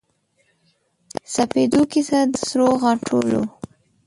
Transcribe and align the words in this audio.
سپیدو 1.33 1.81
کیسه 1.91 2.19
د 2.31 2.35
سروغاټولو 2.47 3.41